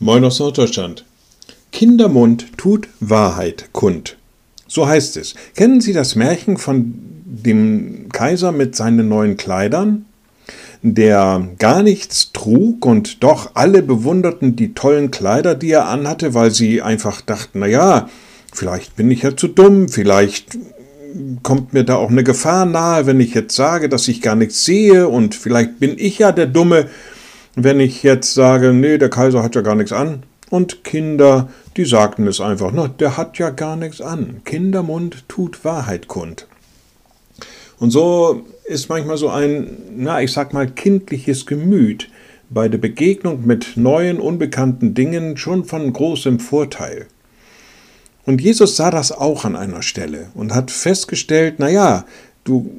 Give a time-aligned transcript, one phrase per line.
[0.00, 1.04] Moin aus Norddeutschland.
[1.72, 4.16] Kindermund tut Wahrheit kund.
[4.68, 5.34] So heißt es.
[5.56, 10.06] Kennen Sie das Märchen von dem Kaiser mit seinen neuen Kleidern?
[10.82, 16.52] Der gar nichts trug und doch alle bewunderten die tollen Kleider, die er anhatte, weil
[16.52, 18.08] sie einfach dachten, na ja,
[18.52, 20.56] vielleicht bin ich ja zu dumm, vielleicht
[21.42, 24.64] kommt mir da auch eine Gefahr nahe, wenn ich jetzt sage, dass ich gar nichts
[24.64, 26.88] sehe und vielleicht bin ich ja der Dumme,
[27.64, 30.22] wenn ich jetzt sage, nee, der Kaiser hat ja gar nichts an.
[30.50, 34.40] Und Kinder, die sagten es einfach, na, der hat ja gar nichts an.
[34.44, 36.46] Kindermund tut Wahrheit kund.
[37.78, 42.08] Und so ist manchmal so ein, na, ich sag mal, kindliches Gemüt
[42.50, 47.06] bei der Begegnung mit neuen, unbekannten Dingen schon von großem Vorteil.
[48.24, 52.04] Und Jesus sah das auch an einer Stelle und hat festgestellt, na ja,
[52.44, 52.70] du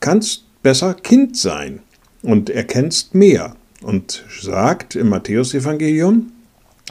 [0.00, 1.80] kannst besser Kind sein
[2.22, 6.32] und erkennst mehr und sagt im Matthäusevangelium,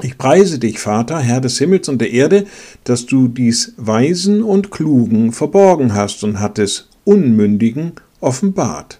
[0.01, 2.45] ich preise dich, Vater, Herr des Himmels und der Erde,
[2.83, 8.99] dass du dies Weisen und Klugen verborgen hast und hat es Unmündigen offenbart.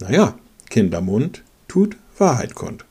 [0.00, 0.34] Naja,
[0.70, 2.84] Kindermund tut Wahrheit kund.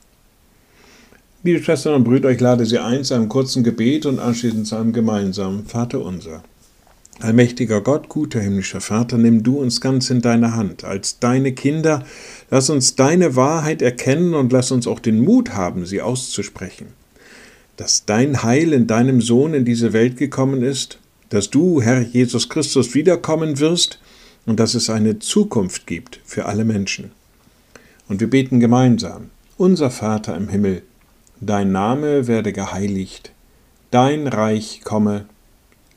[1.43, 4.75] Liebe Schwestern und Brüder, ich lade Sie ein zu einem kurzen Gebet und anschließend zu
[4.75, 6.43] einem gemeinsamen Vater unser.
[7.21, 10.83] Allmächtiger Gott, guter himmlischer Vater, nimm du uns ganz in deine Hand.
[10.83, 12.03] Als deine Kinder,
[12.51, 16.87] lass uns deine Wahrheit erkennen und lass uns auch den Mut haben, sie auszusprechen.
[17.77, 20.99] Dass dein Heil in deinem Sohn in diese Welt gekommen ist,
[21.29, 23.99] dass du, Herr Jesus Christus, wiederkommen wirst
[24.45, 27.11] und dass es eine Zukunft gibt für alle Menschen.
[28.09, 29.29] Und wir beten gemeinsam.
[29.57, 30.83] Unser Vater im Himmel,
[31.39, 33.31] dein Name werde geheiligt,
[33.89, 35.25] dein Reich komme,